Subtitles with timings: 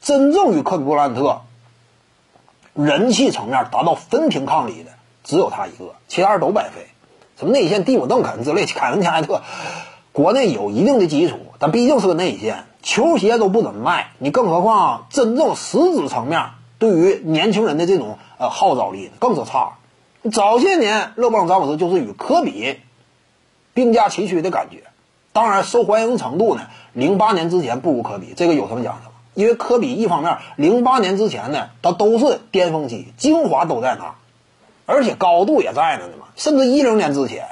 [0.00, 1.42] 真正与科比布莱恩特
[2.72, 4.90] 人气层面达到分庭抗礼的
[5.24, 6.86] 只有他一个，其他人都白费。
[7.38, 9.42] 什么内线蒂姆·邓肯之类，凯文·加内特，
[10.12, 19.78] 国内有一定的基础，但毕竟是个内线，球鞋都不怎么卖，你更何况真正实质层面对于年轻人的这种呃号召力更是差。
[20.32, 22.78] 早些年，勒布朗·詹姆斯就是与科比
[23.74, 24.84] 并驾齐驱的感觉，
[25.32, 26.62] 当然受欢迎程度呢，
[26.92, 29.09] 零八年之前不如科比，这个有什么讲的。
[29.40, 34.16] 因为科比一方面，零八年之前呢，他都是巅峰期，精华都在那，
[34.84, 36.26] 而且高度也在那呢嘛。
[36.36, 37.46] 甚至一零年之前，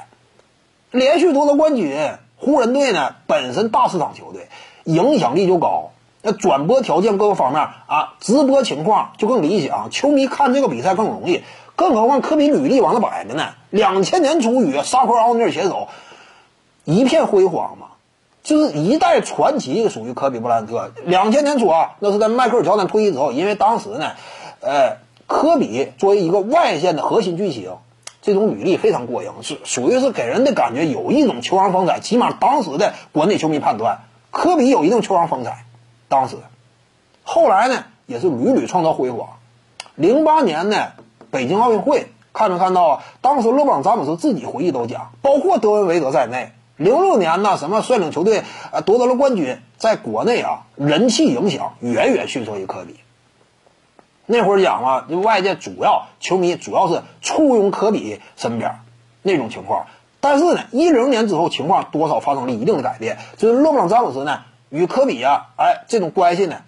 [0.91, 1.97] 连续夺得冠军，
[2.37, 4.49] 湖人队呢本身大市场球队，
[4.83, 5.89] 影响力就高，
[6.21, 11.41] 那转播条件各个方面啊，直播情况就更理想，球迷看这个比赛更容易。
[11.75, 15.87] 更何况科比履历往那摆着呢，两千年初与沙库奥尼尔携手，
[16.83, 17.87] 一片辉煌嘛。
[18.49, 20.89] 就是一代传奇，属于科比布莱恩特。
[21.05, 24.13] 两千年初啊，那是在迈克尔乔丹退役之后，因为当时呢，
[24.59, 27.75] 呃，科比作为一个外线的核心巨星，
[28.23, 31.99] 这种履历非常过硬，是属于是给人的感觉有一种球王风采。
[31.99, 33.99] 起码当时的国内球迷判断，
[34.31, 35.65] 科比有一定球王风采。
[36.07, 36.37] 当时，
[37.21, 39.29] 后来呢，也是屡屡创造辉煌。
[39.93, 40.87] 零八年呢，
[41.29, 43.03] 北京奥运会看没看到啊？
[43.21, 46.51] 当时勒布朗詹姆斯自己回忆都讲，包括德文韦德在内。
[46.79, 52.95] 零六年呢，什么率领球队啊夺得了冠军，在国内啊人气影响远远逊色于科比。
[54.25, 58.79] 那会儿讲嘛，就外界主要球迷主要是簇拥科比身边
[59.23, 59.87] 那种情况。
[60.21, 66.61] 但是呢，一零年之后情况多少发生了一定的改变，就是勒布朗詹姆斯呢与科比啊，哎这种关系呢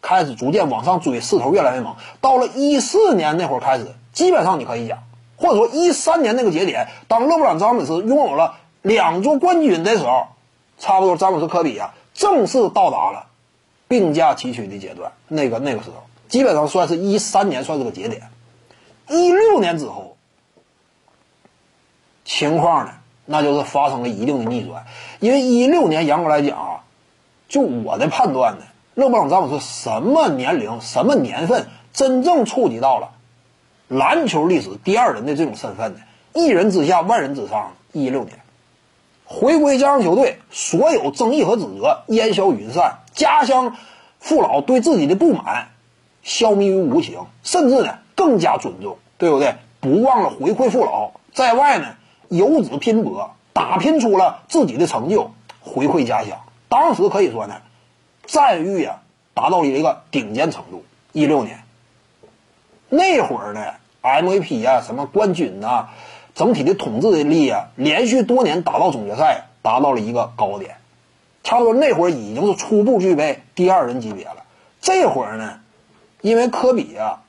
[0.00, 1.96] 开始逐渐往上追，势头越来越猛。
[2.22, 5.00] 到了一四年那会儿开始，基本上你可以讲，
[5.36, 8.54] 或者说一三年那个节点，当勒布朗詹姆斯拥有了。
[8.88, 10.28] 两座冠军的时候，
[10.78, 13.26] 差不多詹姆斯科比啊，正式到达了
[13.86, 15.12] 并驾齐驱的阶段。
[15.28, 18.22] 那个那个时候，基本上算是一三年算是个节点。
[19.08, 20.16] 一六年之后，
[22.24, 22.92] 情况呢，
[23.26, 24.86] 那就是发生了一定的逆转。
[25.20, 26.80] 因为一六年严格来讲啊，
[27.46, 33.10] 就我的判断呢，勒布朗詹姆斯什么年龄、什么年份，真正触及到了
[33.88, 36.00] 篮球历史第二人的这种身份呢？
[36.32, 37.74] 一人之下，万人之上。
[37.92, 38.38] 一六年。
[39.30, 43.76] 回归家乡球队，所有争议和指责烟消云散，家乡
[44.18, 45.68] 父老对自己的不满
[46.22, 49.56] 消弭于无形，甚至呢更加尊重，对不对？
[49.80, 51.96] 不忘了回馈父老，在外呢
[52.28, 56.40] 游子拼搏，打拼出了自己的成就，回馈家乡。
[56.70, 57.56] 当时可以说呢，
[58.26, 59.02] 赞誉啊
[59.34, 60.84] 达到了一个顶尖程度。
[61.12, 61.62] 一六年
[62.88, 65.90] 那会儿呢，MVP 啊，什么冠军呐。
[66.38, 70.76] 整体的统治力啊，连续多年打到总决赛，达到了一个高点，
[71.42, 74.44] 差不多那会儿已经是初步具备第二人级别了。
[74.80, 75.58] 这会儿呢，
[76.20, 77.22] 因为科比啊，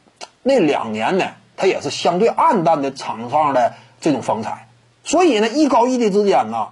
[0.44, 4.68] 那两年呢，他也是相对暗淡的场上的这种风采，
[5.04, 6.68] 所以呢，一高一低之间呢，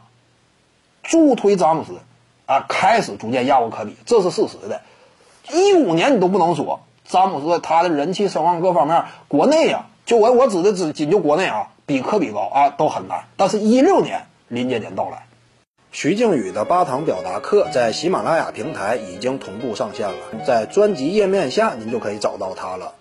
[1.01, 1.93] 助推詹姆斯
[2.45, 4.81] 啊，开始逐渐压过科比，这是事实的。
[5.51, 11.67] 一五年你都不能说詹姆斯他的人气声望各方面，国内呀，就我我指的只仅就国内啊。
[11.85, 13.23] 比科比高啊，都很难。
[13.37, 15.25] 但是，一六年临界点到来，
[15.93, 22.91] 徐静宇的八堂表达课在喜马拉雅平台已经同步上线了，在专辑页面下您就可以找到它了。